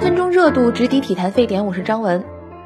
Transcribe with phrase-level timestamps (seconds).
[0.00, 2.24] 分钟热度直抵体坛沸点，我是张文。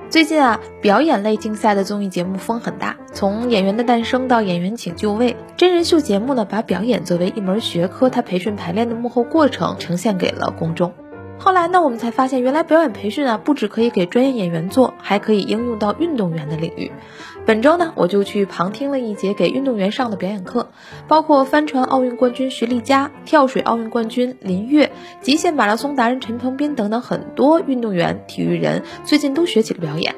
[0.09, 10.93] 最近啊，表演类竞赛的综艺节目风很大，从《演员的诞生》到《演员请就位》，真人秀节目呢，把表演作为一门学科，它培训排练的幕后过程呈现给了公众。
[11.37, 16.91] 后来呢，我们才发现，原来表演培训啊，不只可以给专业演员做，还可以应用到运动员的领域。
[17.45, 20.71] 本周呢，我就去旁听了一节给运动员上的表演课，
[21.07, 30.15] 包括帆船奥运冠军徐丽佳、跳水奥运冠军林跃、极限马拉松达人陈鹏斌等等很多运动员、体育人，最近都学起了表演。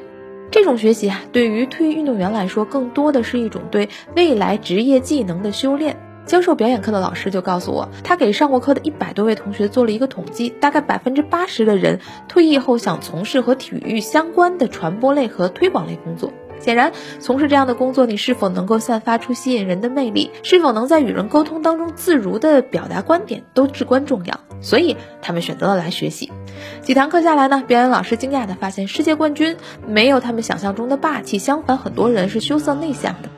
[0.53, 5.97] 这种学习啊，对于退役运动员来说，更多的是一种对未来职业技能的修炼。
[6.27, 16.33] 教授表演课的老师就告诉我，他给上过课的一百多位同学做了一个统计，大概百分之八十的人退役后想从事和体育相关的传播类和推广类工作。
[16.59, 24.41] 显然，从事这样的工作，你是否能够散发出吸引人的魅力，是否能在与人沟通当中自如地表达观点，都至关重要。
[24.63, 26.33] 所以，他们选择了来学习。
[26.81, 33.29] 几堂课下来呢，表演老师惊讶地发现，世界冠军没有他们想象中的霸气，相反，很多人是羞涩内向的。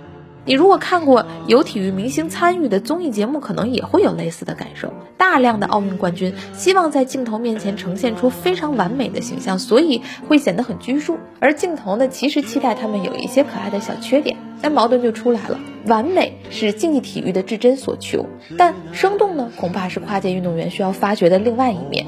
[0.45, 4.93] 你如果看过有体育明星参与的综艺节目，可能也会有类似的感受。
[5.19, 11.19] 大量的奥运冠军希望在镜头面前呈现出非常完美的形象，所以会显得很拘束。
[11.39, 15.61] 而镜头呢，其实期待他们有一些可爱的小缺点，那矛盾就出来了。
[15.87, 18.25] 完美是竞技体育的至真所求，
[18.57, 22.07] 但生动呢，恐怕是跨界运动员需要发掘的另外一面。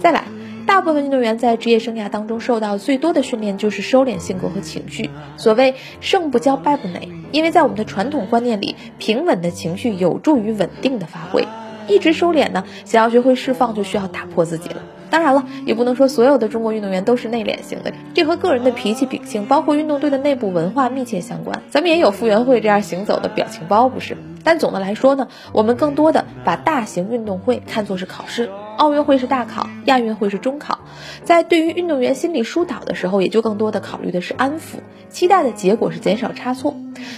[0.00, 0.24] 再来。
[0.66, 5.10] 大部分运动员在职业生涯当中受到最多的训练就是收敛性格和情绪。
[5.36, 11.46] 所谓胜不骄，败不馁，因为在我们的传统观念里，平稳的情绪有助于稳定的发挥。
[11.88, 14.76] 一直收敛呢，想要学会释放，就需要打破自己了。
[15.10, 21.60] 当然了，也不能说所有的中国运动员都是内敛型的，这和个人的脾气秉性，包括运动队的内部文化密切相关。
[21.70, 24.16] 咱们也有傅园慧这样行走的表情包，不是？
[24.44, 28.48] 但总的来说呢，我们更多的把大型运动会看作是考试。
[28.76, 30.78] 奥运会是大考，亚运会是中考，
[31.24, 34.78] 在对于运动员心理疏导的时候，也就更多的考虑的是安抚，
[35.08, 36.74] 期待的结果是减少差错。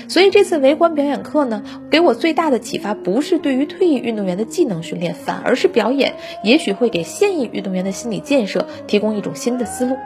[0.09, 9.97] 所以这次围观表演课呢，给我最大的启发不是对于退役运动员的技能训练，反而是表演，也许会给现役运动员的心理建设提供一种新的思路。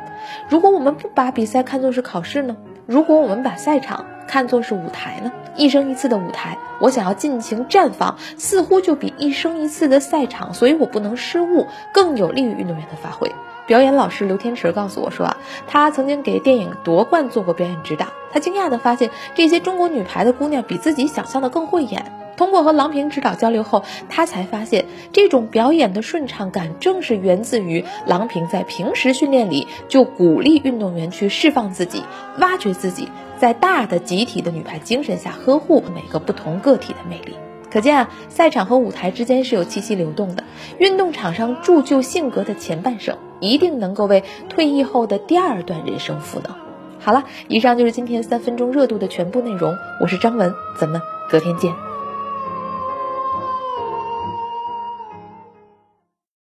[0.49, 2.57] 如果我们不把比赛看作是考试呢？
[2.87, 5.33] 如果我们把赛场看作是舞台呢？
[5.57, 13.35] 一生一次的舞台，我想要尽情绽放，似乎就比一生一次的赛场，所以我不能失误，更有利于运动员的发挥。
[13.67, 22.18] 表演老师刘天池告诉我说啊，他曾经给电影夺冠做过表演指导，他惊讶地发现这些中国女排的姑娘比自己想象的更会演。
[22.39, 32.05] 通过和郎平指导交流后，他才发现这种表演的顺畅感正是源自于郎平在平时训练里就鼓励运动员去释放自己，
[32.39, 33.09] 挖掘自己。
[33.37, 37.35] 在大的集体的女排精神下，呵护每个不同个体的魅力。
[37.71, 40.45] 可见啊，赛场和舞台之间是有气息流动的。
[40.79, 46.55] 运动场上铸就性格的前半生，一定能够为退役后的第二段人生赋能。
[47.01, 49.77] 好了，以上就是今天三分钟热度的全部内容。
[50.01, 51.01] 我是张文，咱们
[51.31, 51.88] 隔天见。